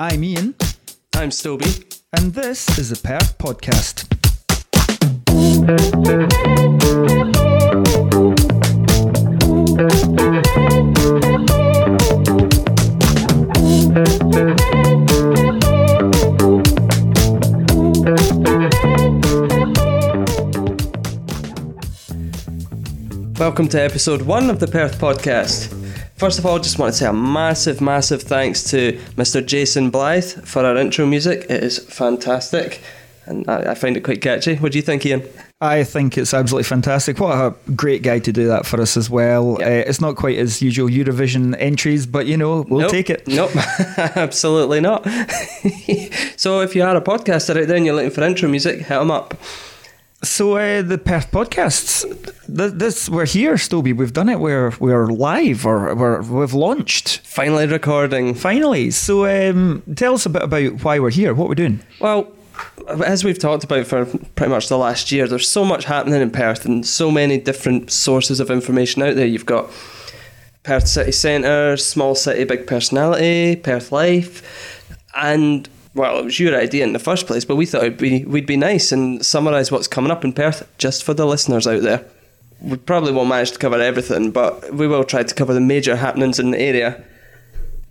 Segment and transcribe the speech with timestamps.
[0.00, 0.54] I'm Ian,
[1.16, 1.84] I'm Stobbie.
[2.16, 4.06] and this is the Perth Podcast.
[23.40, 25.77] Welcome to episode one of the Perth podcast.
[26.18, 29.44] First of all, I just want to say a massive, massive thanks to Mr.
[29.44, 31.46] Jason Blyth for our intro music.
[31.48, 32.80] It is fantastic,
[33.26, 34.56] and I, I find it quite catchy.
[34.56, 35.22] What do you think, Ian?
[35.60, 37.20] I think it's absolutely fantastic.
[37.20, 39.58] What a great guy to do that for us as well.
[39.60, 39.66] Yeah.
[39.66, 42.90] Uh, it's not quite his usual Eurovision entries, but you know, we'll Nope.
[42.90, 43.26] take it.
[43.28, 43.50] Nope,
[44.16, 45.04] absolutely not.
[46.36, 48.88] so, if you are a podcaster out there and you're looking for intro music, hit
[48.88, 49.34] them up.
[50.22, 52.02] So uh, the Perth podcasts,
[52.46, 53.92] th- this we're here, Stobbie.
[53.96, 54.40] We've done it.
[54.40, 58.34] We're we're live, or we're, we've launched Finally recording.
[58.34, 58.90] finally.
[58.90, 61.80] So um, tell us a bit about why we're here, what we're doing.
[62.00, 62.32] Well,
[63.04, 66.32] as we've talked about for pretty much the last year, there's so much happening in
[66.32, 69.26] Perth and so many different sources of information out there.
[69.26, 69.70] You've got
[70.64, 76.84] Perth City Centre, Small City Big Personality, Perth Life, and well, it was your idea
[76.84, 79.88] in the first place, but we thought it'd be, we'd be nice and summarise what's
[79.88, 82.04] coming up in Perth just for the listeners out there.
[82.60, 85.96] We probably won't manage to cover everything, but we will try to cover the major
[85.96, 87.04] happenings in the area.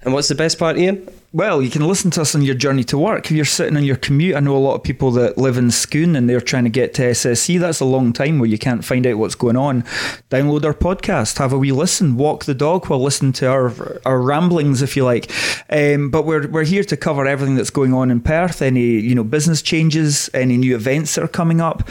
[0.02, 1.08] And what's the best part, Ian?
[1.34, 3.26] Well, you can listen to us on your journey to work.
[3.26, 5.72] If you're sitting on your commute, I know a lot of people that live in
[5.72, 7.59] Scone and they're trying to get to SSC.
[7.59, 9.84] That's a long time where you can't find out what's going on.
[10.30, 14.22] Download our podcast, have a wee listen, walk the dog while listening to our our
[14.22, 15.30] ramblings, if you like.
[15.70, 18.62] Um, but we're we're here to cover everything that's going on in Perth.
[18.62, 21.88] Any you know business changes, any new events that are coming up.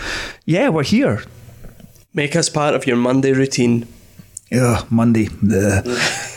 [0.46, 1.22] Yeah, we're here.
[2.14, 3.86] Make us part of your Monday routine.
[4.50, 5.28] Ugh, Monday.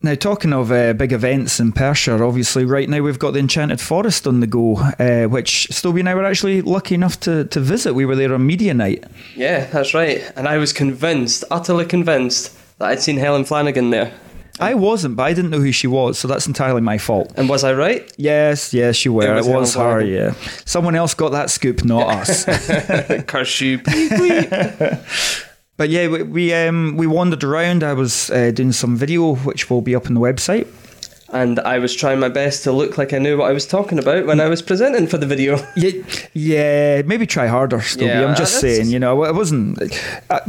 [0.00, 3.80] Now, talking of uh, big events in Perthshire, obviously, right now we've got the Enchanted
[3.80, 7.58] Forest on the go, uh, which Stobbie and I were actually lucky enough to, to
[7.58, 7.94] visit.
[7.94, 9.02] We were there on media night.
[9.34, 10.22] Yeah, that's right.
[10.36, 14.12] And I was convinced, utterly convinced, that I'd seen Helen Flanagan there.
[14.60, 17.32] I wasn't, but I didn't know who she was, so that's entirely my fault.
[17.36, 18.08] And was I right?
[18.16, 19.24] Yes, yes, you were.
[19.24, 20.32] It It was was, her, yeah.
[20.64, 22.44] Someone else got that scoop, not us.
[23.24, 23.80] Curse you.
[25.78, 27.82] But yeah, we we, um, we wandered around.
[27.82, 30.66] I was uh, doing some video, which will be up on the website.
[31.32, 33.98] and I was trying my best to look like I knew what I was talking
[33.98, 35.58] about when I was presenting for the video.
[35.76, 35.92] Yeah,
[36.34, 38.06] yeah, maybe try harder, Stobbie.
[38.08, 39.78] Yeah, I'm just saying, you know, I wasn't.
[40.30, 40.40] Uh,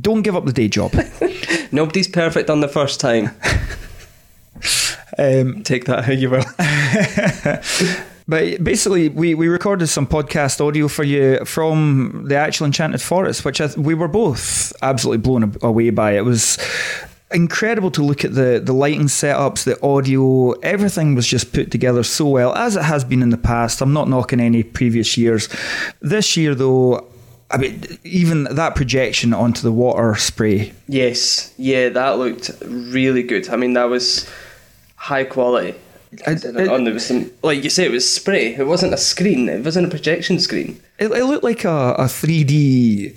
[0.00, 0.92] don't give up the day job.
[1.72, 3.30] Nobody's perfect on the first time.
[5.18, 6.44] Um, Take that how you will.
[8.26, 13.44] But basically, we, we recorded some podcast audio for you from the actual Enchanted Forest,
[13.44, 16.12] which I, we were both absolutely blown away by.
[16.12, 16.58] It was
[17.32, 22.02] incredible to look at the, the lighting setups, the audio, everything was just put together
[22.02, 23.80] so well, as it has been in the past.
[23.80, 25.48] I'm not knocking any previous years.
[26.00, 27.08] This year, though,
[27.50, 33.48] I mean, even that projection onto the water spray Yes, yeah, that looked really good.
[33.50, 34.28] I mean, that was
[34.96, 35.74] high quality.
[36.26, 38.54] I- And on there was some, like you say, it was spray.
[38.54, 39.48] It wasn't a screen.
[39.48, 40.80] It wasn't a projection screen.
[40.98, 43.16] It, it looked like a, a 3D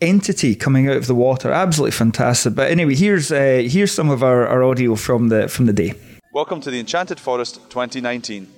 [0.00, 1.52] entity coming out of the water.
[1.52, 2.54] Absolutely fantastic.
[2.54, 5.94] But anyway, here's uh, here's some of our, our audio from the from the day.
[6.32, 8.48] Welcome to the Enchanted Forest 2019.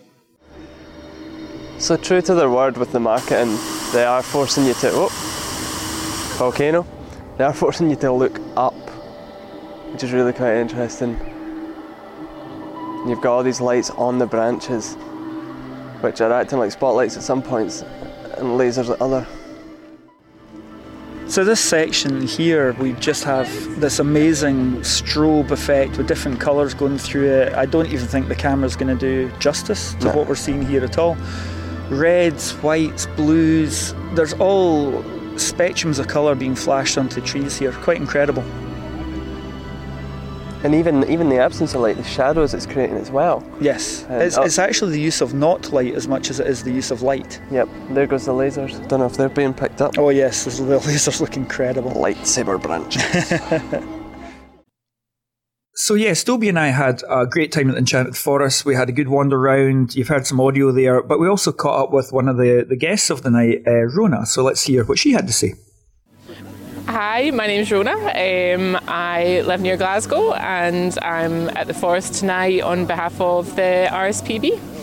[1.79, 3.59] So true to their word with the marketing,
[3.93, 5.11] they are forcing you to oh
[6.39, 6.87] volcano.
[7.37, 8.73] They are forcing you to look up,
[9.93, 11.19] which is really quite interesting.
[13.07, 14.95] And you've got all these lights on the branches,
[16.01, 19.25] which are acting like spotlights at some points and lasers at other.
[21.29, 26.99] So this section here, we just have this amazing strobe effect with different colours going
[26.99, 27.53] through it.
[27.55, 30.17] I don't even think the camera's going to do justice to No.
[30.17, 31.17] what we're seeing here at all.
[31.89, 33.95] Reds, whites, blues.
[34.15, 34.91] There's all
[35.37, 37.71] spectrums of colour being flashed onto trees here.
[37.71, 38.43] Quite incredible.
[40.65, 43.45] And even even the absence of light, the shadows it's creating as well.
[43.61, 46.47] Yes, And it's, up- it's actually the use of not light as much as it
[46.47, 47.41] is the use of light.
[47.51, 48.73] Yep, there goes the lasers.
[48.89, 49.97] Don't know if they're being picked up.
[49.99, 51.93] Oh yes, the lasers look incredible.
[51.93, 52.97] Lightsaber branch.
[55.79, 58.65] So yeah, Stobbie and I had a great time at the Enchanted Forest.
[58.65, 59.95] We had a good wander round.
[59.95, 62.77] You've heard some audio there, but we also caught up with one of the, the
[62.77, 64.25] guests of the night, uh, Rona.
[64.25, 65.53] So let's hear what she had to say.
[66.89, 67.97] Hi, my name's Rona.
[67.97, 73.89] Um, I live near Glasgow and I'm at the forest tonight on behalf of the
[73.91, 74.76] RSPB.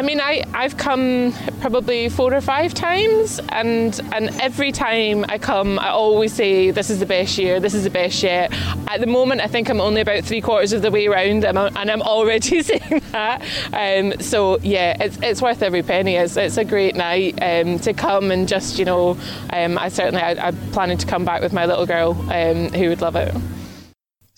[0.00, 5.36] I mean, I, I've come probably four or five times, and and every time I
[5.36, 8.50] come, I always say this is the best year, this is the best yet.
[8.88, 11.58] At the moment, I think I'm only about three quarters of the way around, and
[11.58, 13.42] I'm, already saying that.
[13.74, 16.16] Um, so yeah, it's, it's worth every penny.
[16.16, 19.18] It's, it's a great night um, to come and just you know,
[19.52, 22.88] um, I certainly I, I'm planning to come back with my little girl um, who
[22.88, 23.34] would love it.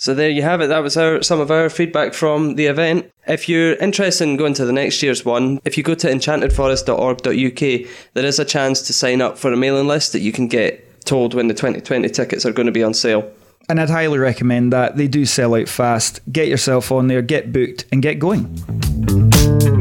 [0.03, 0.67] So there you have it.
[0.67, 3.09] That was our, some of our feedback from the event.
[3.29, 7.91] If you're interested in going to the next year's one, if you go to enchantedforest.org.uk,
[8.15, 11.05] there is a chance to sign up for a mailing list that you can get
[11.05, 13.33] told when the 2020 tickets are going to be on sale.
[13.69, 14.97] And I'd highly recommend that.
[14.97, 16.19] They do sell out fast.
[16.33, 19.72] Get yourself on there, get booked, and get going.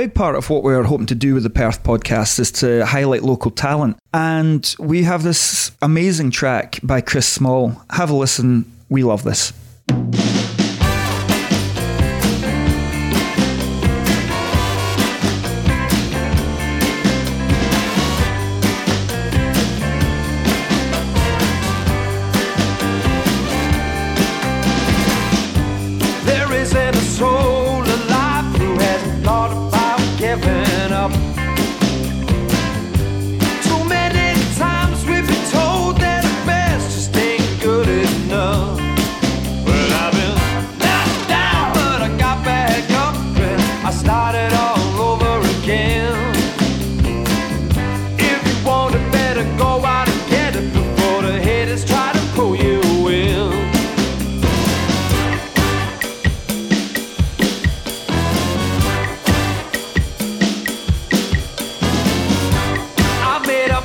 [0.00, 3.22] Big part of what we're hoping to do with the Perth podcast is to highlight
[3.22, 3.98] local talent.
[4.14, 7.82] And we have this amazing track by Chris Small.
[7.90, 8.64] Have a listen.
[8.88, 9.52] We love this.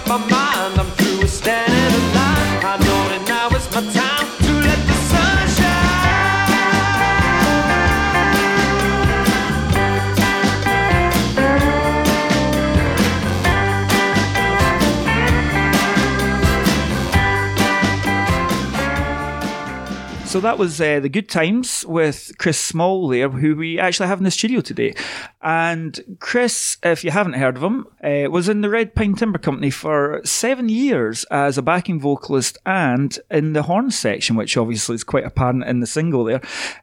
[0.07, 0.84] My mind, I'm
[20.35, 24.17] So that was uh, the good times with Chris Small there, who we actually have
[24.17, 24.93] in the studio today.
[25.41, 29.39] And Chris, if you haven't heard of him, uh, was in the Red Pine Timber
[29.39, 34.95] Company for seven years as a backing vocalist and in the horn section, which obviously
[34.95, 36.41] is quite apparent in the single there.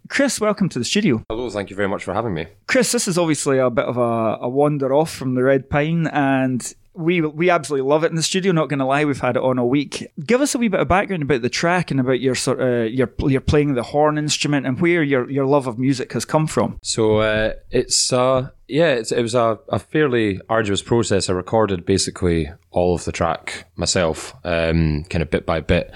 [0.09, 1.23] Chris, welcome to the studio.
[1.29, 2.47] Hello, thank you very much for having me.
[2.69, 6.07] Chris, this is obviously a bit of a, a wander off from the Red Pine,
[6.07, 8.53] and we we absolutely love it in the studio.
[8.53, 10.11] Not going to lie, we've had it on a week.
[10.25, 12.91] Give us a wee bit of background about the track and about your sort of
[12.93, 16.47] your your playing the horn instrument and where your your love of music has come
[16.47, 16.79] from.
[16.83, 21.29] So uh, it's uh, yeah, it's, it was a, a fairly arduous process.
[21.29, 25.93] I recorded basically all of the track myself, um, kind of bit by bit.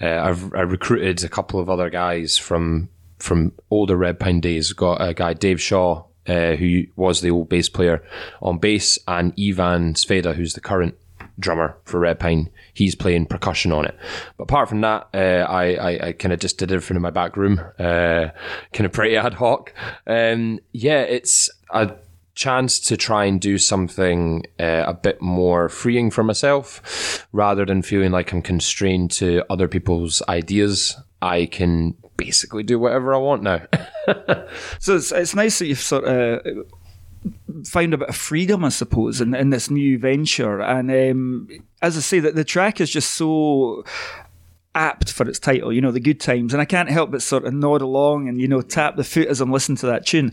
[0.00, 2.88] Uh, I've I recruited a couple of other guys from
[3.18, 4.72] from older Red Pine days.
[4.72, 6.04] Got a guy Dave Shaw.
[6.26, 8.02] Uh, who was the old bass player
[8.40, 10.94] on bass, and Ivan Sveda, who's the current
[11.38, 12.50] drummer for Red Pine.
[12.72, 13.96] He's playing percussion on it.
[14.36, 17.10] But apart from that, uh, I, I, I kind of just did everything in my
[17.10, 18.28] back room, uh,
[18.72, 19.72] kind of pretty ad hoc.
[20.06, 21.94] Um, yeah, it's a
[22.34, 27.82] chance to try and do something uh, a bit more freeing for myself rather than
[27.82, 30.96] feeling like I'm constrained to other people's ideas.
[31.22, 33.62] I can basically do whatever I want now.
[34.78, 36.66] So it's it's nice that you've sort of
[37.66, 40.60] found a bit of freedom, I suppose, in, in this new venture.
[40.60, 41.48] And um,
[41.80, 43.84] as I say, that the track is just so
[44.74, 46.52] apt for its title, you know, the good times.
[46.52, 49.28] And I can't help but sort of nod along and, you know, tap the foot
[49.28, 50.32] as I'm listening to that tune.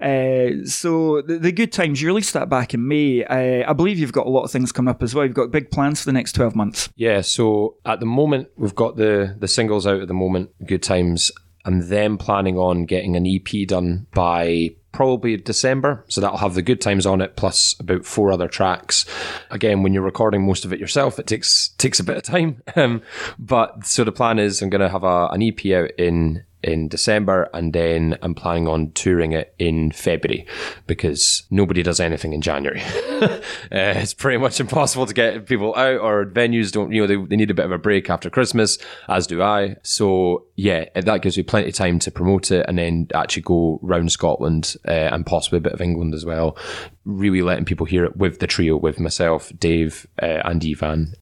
[0.00, 3.24] Uh, so the, the good times, you released that back in May.
[3.24, 5.24] Uh, I believe you've got a lot of things coming up as well.
[5.24, 6.88] You've got big plans for the next 12 months.
[6.96, 10.82] Yeah, so at the moment we've got the the singles out at the moment, Good
[10.82, 11.30] Times.
[11.64, 16.04] I'm then planning on getting an EP done by probably December.
[16.08, 19.06] So that'll have the good times on it plus about four other tracks.
[19.50, 22.62] Again, when you're recording most of it yourself, it takes takes a bit of time.
[22.76, 23.02] Um,
[23.38, 26.88] but so the plan is I'm going to have a, an EP out in in
[26.88, 30.46] December and then I'm planning on touring it in February
[30.86, 32.82] because nobody does anything in January.
[33.20, 33.38] uh,
[33.70, 37.36] it's pretty much impossible to get people out or venues don't, you know, they, they
[37.36, 39.76] need a bit of a break after Christmas, as do I.
[39.82, 43.78] So yeah, that gives me plenty of time to promote it and then actually go
[43.82, 46.56] round Scotland uh, and possibly a bit of England as well.
[47.04, 51.14] Really letting people hear it with the trio, with myself, Dave, uh, and Ivan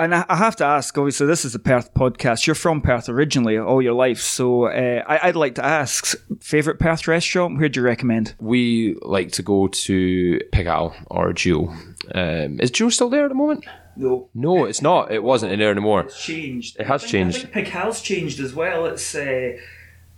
[0.00, 2.46] And I I have to ask, obviously, this is a Perth podcast.
[2.46, 4.20] You're from Perth originally, all your life.
[4.20, 7.58] So uh, I, I'd like to ask, favourite Perth restaurant?
[7.58, 8.34] Where'd you recommend?
[8.40, 11.74] we like to go to Pig'Halle or Jewel.
[12.14, 13.64] Um, is Jewel still there at the moment?
[13.96, 14.30] though.
[14.34, 15.12] No, it's not.
[15.12, 16.00] It wasn't in there anymore.
[16.02, 16.78] It's changed.
[16.80, 17.36] It has I think- changed.
[17.36, 18.86] I think Pig changed as well.
[18.86, 19.58] It's uh,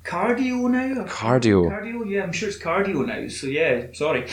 [0.05, 1.05] Cardo now.
[1.05, 1.71] Cardo.
[1.71, 2.11] Cardo.
[2.11, 3.29] Yeah, I'm sure it's Cardo now.
[3.29, 4.27] So yeah, sorry.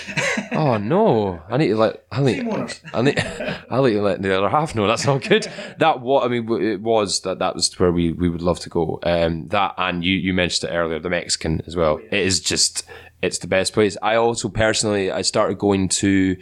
[0.52, 1.42] Oh no!
[1.48, 2.06] I need to let.
[2.12, 2.48] I need.
[2.92, 3.20] I need.
[3.20, 5.48] I need to let the other half know that's not good.
[5.78, 6.50] That what I mean.
[6.62, 7.40] It was that.
[7.40, 9.00] That was where we, we would love to go.
[9.04, 11.00] Um, that and you you mentioned it earlier.
[11.00, 11.98] The Mexican as well.
[11.98, 12.86] It is just.
[13.22, 13.98] It's the best place.
[14.02, 16.38] I also personally, I started going to.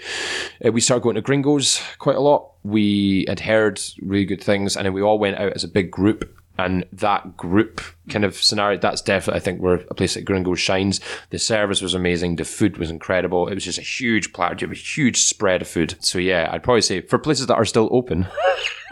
[0.63, 2.51] Uh, we started going to Gringos quite a lot.
[2.61, 5.89] We had heard really good things, and then we all went out as a big
[5.89, 10.25] group and that group kind of scenario that's definitely i think where a place like
[10.25, 10.99] gringos shines.
[11.29, 12.37] The service was amazing.
[12.37, 13.47] The food was incredible.
[13.47, 14.55] It was just a huge platter.
[14.59, 15.95] You have a huge spread of food.
[15.99, 18.27] So yeah i'd probably say for places that are still open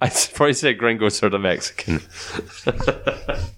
[0.00, 2.00] i'd probably say gringos sort of mexican.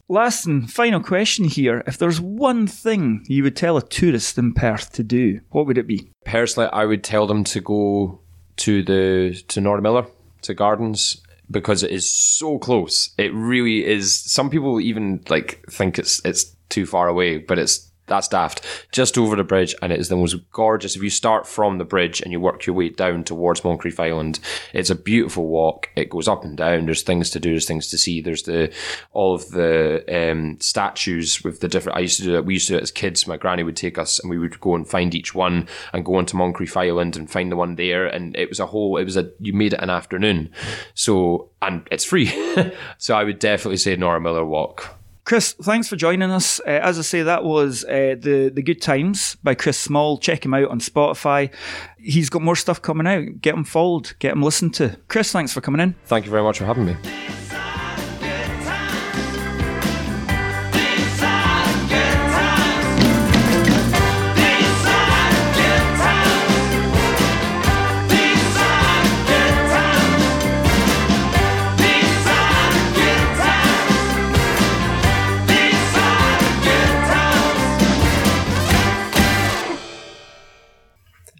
[0.08, 4.52] Last and final question here: If there's one thing you would tell a tourist in
[4.52, 6.10] Perth to do, what would it be?
[6.24, 8.18] personally i would tell them to go
[8.56, 10.06] to the to Miller
[10.42, 13.10] to gardens because it is so close.
[13.18, 14.18] It really is.
[14.18, 19.16] Some people even like think it's it's too far away but it's that's daft just
[19.18, 20.96] over the bridge and it is the most gorgeous.
[20.96, 24.40] If you start from the bridge and you work your way down towards Moncreiffe Island
[24.72, 25.90] it's a beautiful walk.
[25.96, 26.86] It goes up and down.
[26.86, 27.50] There's things to do.
[27.50, 28.20] There's things to see.
[28.20, 28.72] There's the
[29.12, 32.68] all of the um, statues with the different i used to do that we used
[32.68, 33.26] to do it as kids.
[33.26, 36.16] My granny would take us and we would go and find each one and go
[36.16, 38.06] onto Moncreiffe Island and find the one there.
[38.06, 40.50] And it was a whole it was a you made it an afternoon.
[40.94, 42.32] So and it's free.
[42.98, 46.60] So i would definitely say Norie-Miller walk Chris, thanks for joining us.
[46.60, 50.18] Uh, as I say, that was uh, the the Good Times by Chris Small.
[50.18, 51.50] Check him out on Spotify.
[51.96, 53.40] He's got more stuff coming out.
[53.40, 54.12] Get him followed.
[54.18, 54.98] Get him listened to.
[55.08, 55.94] Chris, thanks for coming in.
[56.04, 56.96] thank you very much for having me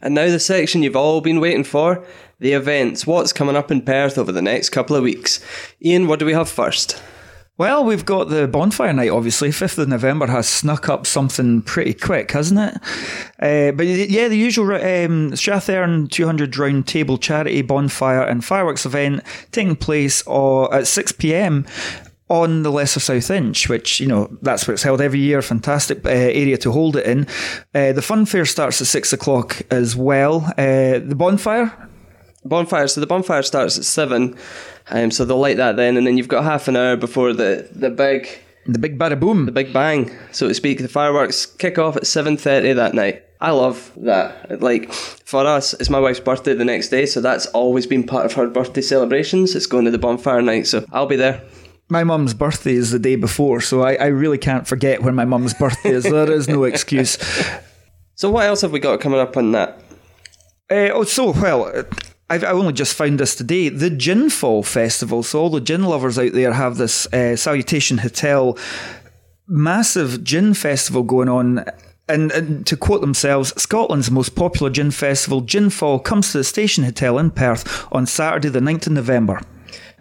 [0.05, 2.05] And now the section you've all been waiting for
[2.39, 3.07] the events.
[3.07, 5.41] What's coming up in Perth over the next couple of weeks?
[5.83, 7.03] Ian, what do we have first?
[7.57, 9.49] Well, we've got the bonfire night, obviously.
[9.49, 12.75] 5th of November has snuck up something pretty quick, hasn't it?
[13.39, 19.23] Uh, but yeah, the usual um, Strathearn 200 round table charity bonfire and fireworks event
[19.53, 21.65] taking place uh, at 6 pm
[22.29, 25.43] on the Lesser South Inch, which, you know, that's where it's held every year.
[25.43, 27.27] Fantastic uh, area to hold it in.
[27.75, 30.45] Uh, the fun fair starts at 6 o'clock as well.
[30.57, 31.91] Uh, the bonfire,
[32.45, 32.89] Bonfire.
[32.89, 34.37] So the bonfire starts at seven.
[34.91, 37.69] Um, so they'll light that then, and then you've got half an hour before the,
[37.73, 38.29] the big
[38.67, 39.47] the big bada boom.
[39.47, 40.79] the big bang, so to speak.
[40.79, 43.25] The fireworks kick off at seven thirty that night.
[43.41, 44.61] I love that.
[44.61, 48.27] Like for us, it's my wife's birthday the next day, so that's always been part
[48.27, 49.55] of her birthday celebrations.
[49.55, 51.43] It's going to the bonfire night, so I'll be there.
[51.89, 55.25] My mum's birthday is the day before, so I, I really can't forget when my
[55.25, 56.05] mum's birthday is.
[56.05, 57.19] There is no excuse.
[58.17, 59.81] So what else have we got coming up on that?
[60.71, 61.85] Uh, oh, so well.
[62.31, 63.69] I've I only just found this today.
[63.69, 65.25] The Gin Fall Festival.
[65.25, 68.57] So all the gin lovers out there have this uh, Salutation Hotel
[69.47, 71.65] massive gin festival going on.
[72.09, 76.45] And, and to quote themselves, Scotland's most popular gin festival, Gin Fall, comes to the
[76.45, 79.41] Station Hotel in Perth on Saturday, the 9th of November.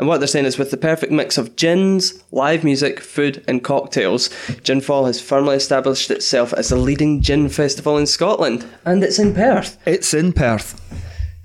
[0.03, 3.63] And what they're saying is with the perfect mix of gins, live music, food, and
[3.63, 4.29] cocktails,
[4.61, 8.65] Gin Fall has firmly established itself as the leading gin festival in Scotland.
[8.83, 9.77] And it's in Perth.
[9.85, 10.81] It's in Perth.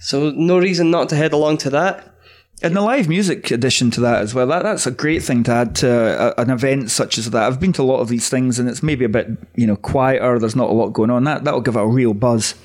[0.01, 2.13] So no reason not to head along to that.
[2.61, 5.53] And the live music addition to that as well, that, that's a great thing to
[5.53, 7.45] add to a, an event such as that.
[7.45, 9.77] I've been to a lot of these things and it's maybe a bit, you know,
[9.77, 11.23] quieter, there's not a lot going on.
[11.23, 12.57] That, that'll give it a real buzz.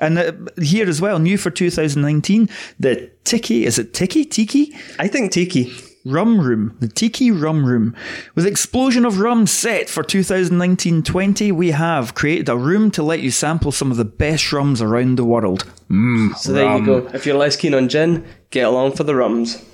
[0.00, 2.48] And uh, here as well, new for 2019,
[2.80, 4.24] the Tiki, is it Tiki?
[4.24, 4.74] Tiki?
[4.98, 5.72] I think Tiki.
[6.04, 7.94] Rum Room, the Tiki Rum Room.
[8.34, 13.30] With Explosion of Rum set for 2019-20, we have created a room to let you
[13.30, 15.64] sample some of the best rums around the world.
[15.88, 16.96] Mmm, So there you go.
[17.14, 19.64] If you're less keen on gin, get along for the rums.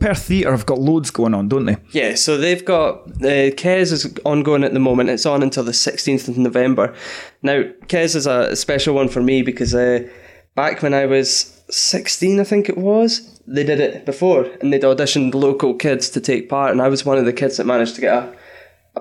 [0.00, 1.76] Perth Theatre have got loads going on, don't they?
[1.92, 5.10] Yeah, so they've got uh, Kes is ongoing at the moment.
[5.10, 6.94] It's on until the 16th of November.
[7.42, 10.08] Now, Kes is a special one for me because uh,
[10.54, 14.82] back when I was 16, I think it was, they did it before and they'd
[14.82, 17.94] auditioned local kids to take part, and I was one of the kids that managed
[17.96, 18.36] to get a,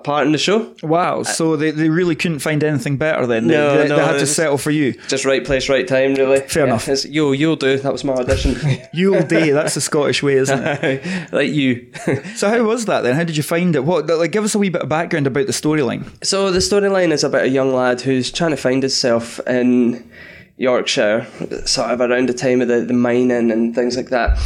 [0.03, 0.73] part in the show.
[0.83, 3.47] Wow, uh, so they, they really couldn't find anything better then.
[3.47, 4.93] They, No, they, no, they had to settle for you.
[5.07, 6.41] Just right place, right time, really.
[6.41, 6.87] Fair enough.
[6.87, 7.77] it's, Yo, you'll do.
[7.77, 8.55] That was my audition.
[8.93, 11.31] Yule Day, that's the Scottish way, isn't it?
[11.33, 11.91] like you.
[12.35, 13.15] So how was that then?
[13.15, 13.83] How did you find it?
[13.83, 16.05] What like give us a wee bit of background about the storyline.
[16.23, 20.09] So the storyline is about a young lad who's trying to find himself in
[20.57, 21.27] Yorkshire,
[21.65, 24.37] sort of around the time of the, the mining and things like that.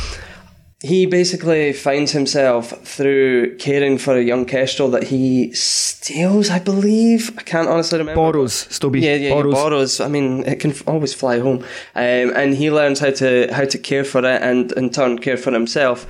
[0.84, 7.32] He basically finds himself through caring for a young kestrel that he steals, I believe.
[7.38, 8.20] I can't honestly remember.
[8.20, 9.00] Borrows, Stobbie.
[9.00, 9.54] Yeah, yeah, borrows.
[9.54, 10.00] borrows.
[10.02, 11.60] I mean, it can f- always fly home,
[11.96, 15.38] um, and he learns how to how to care for it, and in turn care
[15.38, 16.06] for himself,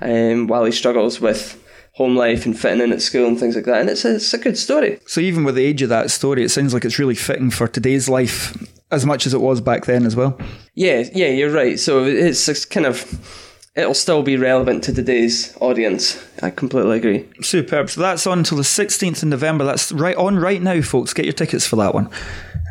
[0.00, 3.64] um, while he struggles with home life and fitting in at school and things like
[3.66, 3.80] that.
[3.80, 4.98] And it's a, it's a good story.
[5.06, 7.68] So even with the age of that story, it sounds like it's really fitting for
[7.68, 8.54] today's life
[8.90, 10.36] as much as it was back then as well.
[10.74, 11.78] Yeah, yeah, you're right.
[11.78, 13.45] So it's, it's kind of
[13.76, 16.22] it'll still be relevant to today's audience.
[16.42, 17.28] I completely agree.
[17.42, 17.90] Superb.
[17.90, 19.64] So that's on until the 16th of November.
[19.64, 21.12] That's right on right now, folks.
[21.12, 22.08] Get your tickets for that one.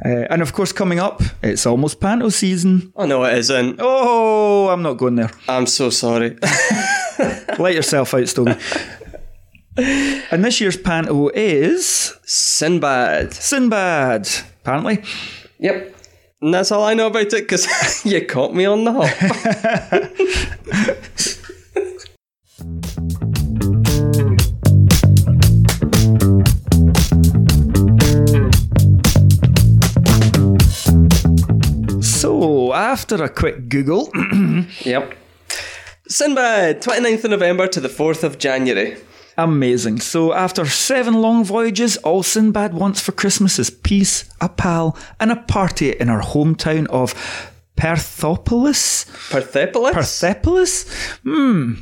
[0.04, 2.92] Uh, and of course, coming up, it's almost panto season.
[2.96, 3.78] Oh no, it isn't.
[3.80, 5.32] Oh, I'm not going there.
[5.48, 6.38] I'm so sorry.
[7.60, 8.60] Let yourself out, Stobbie.
[10.32, 13.34] and this year's panto is Sinbad.
[13.34, 14.28] Sinbad,
[14.62, 15.04] apparently.
[15.60, 15.95] Yep.
[16.42, 19.10] And that's all I know about it because you caught me on the hop.
[32.02, 34.10] So, after a quick Google,
[34.82, 35.16] yep.
[36.08, 38.98] Sinbad, 29th of November to the 4th of January.
[39.38, 40.00] Amazing.
[40.00, 45.32] So, after seven long voyages, all Sinbad wants for Christmas is peace, a pal, and
[45.32, 47.14] a party in our hometown of
[47.76, 49.06] Perthopolis.
[49.30, 49.94] Perthopolis?
[49.94, 50.90] Persepolis?
[51.24, 51.74] Hmm.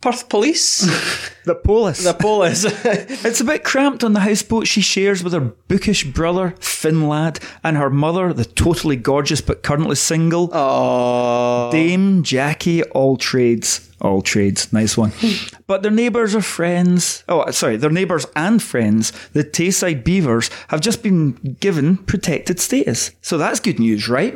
[0.00, 1.32] Perth Police?
[1.46, 2.02] The Polis.
[2.02, 2.64] the Polis.
[3.24, 7.76] It's a bit cramped on the houseboat she shares with her bookish brother, Finlad, and
[7.76, 11.70] her mother, the totally gorgeous but currently single oh.
[11.70, 13.88] Dame Jackie All Trades.
[14.00, 15.12] All Trades, nice one.
[15.68, 17.22] but their neighbours are friends.
[17.28, 23.12] Oh, sorry, their neighbours and friends, the Tayside Beavers, have just been given protected status.
[23.22, 24.34] So that's good news, right?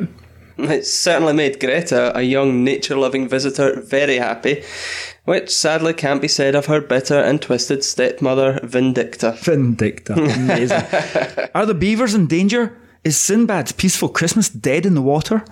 [0.57, 4.63] It certainly made Greta, a young nature loving visitor, very happy,
[5.25, 9.33] which sadly can't be said of her bitter and twisted stepmother, Vindicta.
[9.37, 10.15] Vindicta.
[10.17, 11.49] Amazing.
[11.55, 12.77] Are the beavers in danger?
[13.03, 15.43] Is Sinbad's peaceful Christmas dead in the water?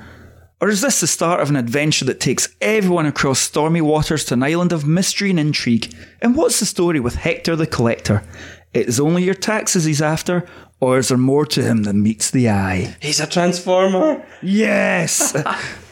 [0.61, 4.33] Or is this the start of an adventure that takes everyone across stormy waters to
[4.33, 5.93] an island of mystery and intrigue?
[6.21, 8.23] And what's the story with Hector the Collector?
[8.73, 10.45] It is only your taxes he's after,
[10.79, 12.95] or is there more to him than meets the eye?
[12.99, 14.23] He's a transformer.
[14.41, 15.33] Yes!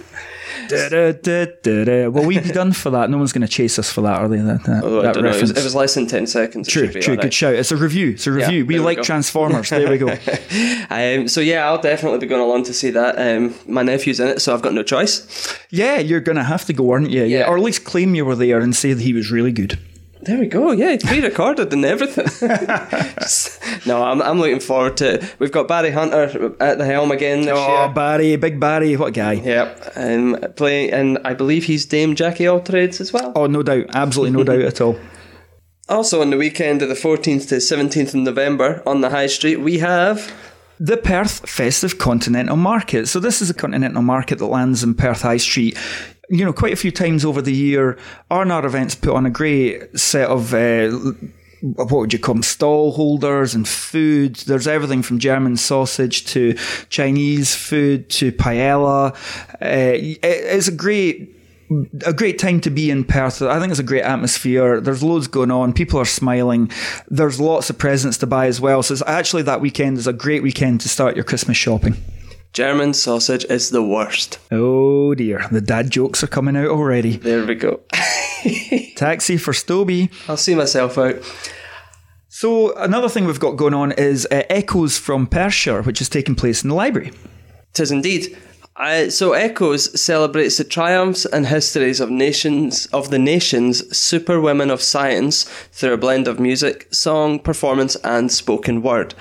[0.70, 2.08] Da-da-da-da-da.
[2.10, 3.10] Will we be done for that?
[3.10, 4.38] No one's going to chase us for that, are they?
[4.38, 5.26] That, that, Oh, that don't.
[5.26, 5.60] It was, reference.
[5.60, 6.68] it was less than 10 seconds.
[6.68, 7.54] True, true, good shout.
[7.56, 8.12] It's a review.
[8.12, 8.66] It's a review.
[8.66, 9.04] we we like go.
[9.04, 9.70] Transformers.
[9.70, 10.16] There we go.
[10.90, 13.16] Um, so yeah, I'll definitely be going along to see that.
[13.20, 15.58] Um, my nephew's in it, so I've got no choice.
[15.70, 17.24] Yeah, you're going to have to go, aren't you?
[17.24, 17.40] Yeah.
[17.40, 17.48] Yeah.
[17.50, 19.78] Or at least claim you were there and say that he was really good.
[20.22, 20.72] There we go.
[20.72, 22.26] Yeah, it's pre-recorded and everything.
[23.20, 25.36] Just- no, I'm, I'm looking forward to it.
[25.40, 27.94] We've got Barrie Hunter at the helm again this Oh, year.
[27.94, 29.34] Barrie, big Barrie, what guy.
[29.34, 33.32] Yep, um, playing, and I believe he's Dame Jackie Alltrades as well.
[33.36, 33.86] Oh, no doubt.
[33.94, 34.98] Absolutely no doubt at all.
[35.90, 39.62] Also, on the weekend of the 14th to 17th of November on the High Street,
[39.62, 40.34] we have
[40.80, 43.08] The Perth Festive Continental Market.
[43.08, 45.78] So, this is a continental market that lands in Perth High Street.
[46.30, 47.98] You know, quite a few times over the year,
[48.30, 50.54] R&R events put on a great set of.
[50.54, 50.92] Uh,
[51.62, 52.44] what would you call them?
[52.44, 54.36] Stall holders and food.
[54.36, 56.54] There's everything from German sausage to
[56.90, 59.16] Chinese food to paella.
[59.60, 61.34] Uh, it- it's a great
[62.06, 63.42] a great time to be in Perth.
[63.42, 64.80] I think it's a great atmosphere.
[64.80, 65.74] There's loads going on.
[65.74, 66.72] People are smiling.
[67.10, 68.84] There's lots of presents to buy as well.
[68.84, 71.98] So it's actually that weekend is a great weekend to start your Christmas shopping.
[72.54, 74.40] German sausage is the worst.
[74.52, 77.18] Oh dear, the dad jokes are coming out already.
[77.18, 77.82] There we go.
[78.96, 80.10] Taxi for Stobbie.
[80.28, 81.16] I'll see myself out.
[82.30, 86.36] So another thing we've got going on is uh, Echoes from Perthshire, which is taking
[86.36, 87.12] place in the library.
[87.74, 88.38] Tis indeed.
[88.78, 94.82] Uh, so Echoes celebrates the triumphs and histories of nations of the nation's superwomen of
[94.82, 99.16] science through a blend of music, song, performance, and spoken word.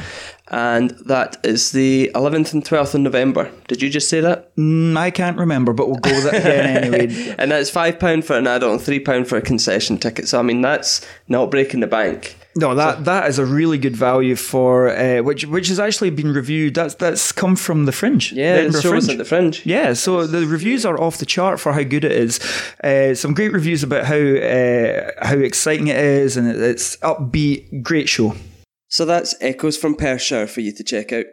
[0.48, 3.50] And that is the 11th and 12th of November.
[3.66, 4.54] Did you just say that?
[4.56, 7.34] Mm, I can't remember, but we'll go with it again anyway.
[7.38, 10.28] And that's £5 for an adult and £3 for a concession ticket.
[10.28, 12.36] So, I mean, that's not breaking the bank.
[12.58, 16.32] No, that that is a really good value for uh, which which has actually been
[16.32, 16.74] reviewed.
[16.74, 18.32] That's that's come from the Fringe.
[18.32, 19.10] Yeah, the shows Fringe.
[19.10, 19.66] at the Fringe.
[19.66, 22.40] Yeah, so the reviews are off the chart for how good it is.
[22.82, 27.82] Uh, some great reviews about how uh, how exciting it is, and it's upbeat.
[27.82, 28.34] Great show.
[28.88, 31.26] So that's Echoes from Perthshire for you to check out.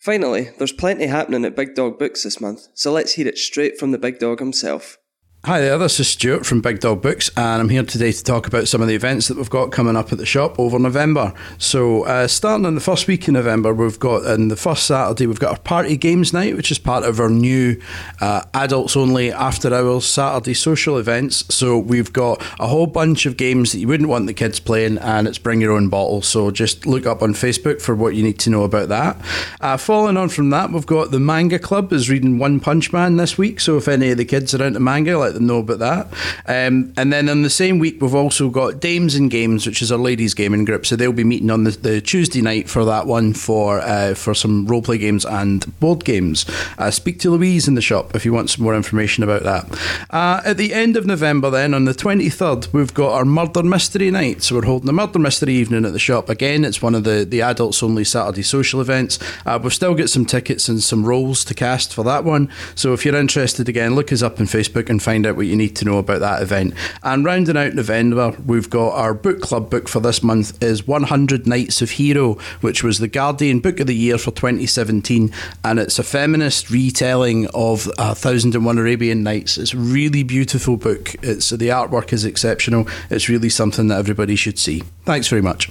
[0.00, 3.78] Finally, there's plenty happening at Big Dog Books this month, so let's hear it straight
[3.78, 4.96] from the big dog himself.
[5.46, 8.48] Hi there, this is Stuart from Big Dog Books, and I'm here today to talk
[8.48, 11.32] about some of the events that we've got coming up at the shop over November.
[11.56, 15.28] So, uh, starting in the first week in November, we've got, on the first Saturday,
[15.28, 17.80] we've got our party games night, which is part of our new
[18.20, 21.44] uh, adults only after hours Saturday social events.
[21.54, 24.98] So, we've got a whole bunch of games that you wouldn't want the kids playing,
[24.98, 26.22] and it's bring your own bottle.
[26.22, 29.16] So, just look up on Facebook for what you need to know about that.
[29.60, 33.16] Uh, following on from that, we've got the Manga Club is reading One Punch Man
[33.16, 33.60] this week.
[33.60, 36.06] So, if any of the kids are into manga, know about that.
[36.46, 39.92] Um, and then on the same week, we've also got Dames and Games, which is
[39.92, 40.86] our ladies' gaming group.
[40.86, 44.34] So they'll be meeting on the, the Tuesday night for that one for uh, for
[44.34, 46.46] some role play games and board games.
[46.78, 50.06] Uh, speak to Louise in the shop if you want some more information about that.
[50.10, 54.10] Uh, at the end of November, then on the 23rd, we've got our Murder Mystery
[54.10, 54.42] Night.
[54.42, 56.28] So we're holding a Murder Mystery evening at the shop.
[56.28, 59.18] Again, it's one of the, the adults only Saturday social events.
[59.44, 62.50] Uh, we've still got some tickets and some roles to cast for that one.
[62.74, 65.56] So if you're interested, again, look us up on Facebook and find out what you
[65.56, 66.74] need to know about that event.
[67.02, 71.46] And rounding out November, we've got our book club book for this month is 100
[71.46, 75.32] Nights of Hero, which was the Guardian Book of the Year for 2017,
[75.64, 79.56] and it's a feminist retelling of A Thousand and One Arabian Nights.
[79.56, 81.14] It's a really beautiful book.
[81.22, 82.86] It's the artwork is exceptional.
[83.08, 84.82] It's really something that everybody should see.
[85.06, 85.70] Thanks very much.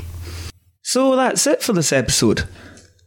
[0.81, 2.47] So that's it for this episode.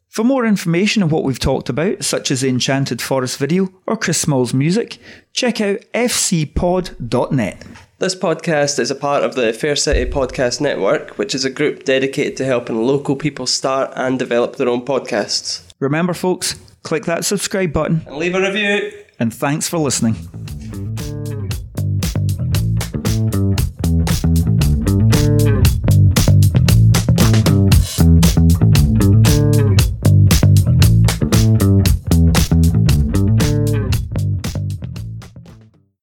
[0.08, 3.96] For more information on what we've talked about, such as the Enchanted Forest video or
[3.96, 4.98] Chris Small's music,
[5.32, 7.62] check out fcpod.net.
[7.98, 11.84] This podcast is a part of the Fair City Podcast Network, which is a group
[11.84, 15.62] dedicated to helping local people start and develop their own podcasts.
[15.78, 18.90] Remember, folks, click that subscribe button, And leave a review.
[19.18, 20.16] and thanks for listening.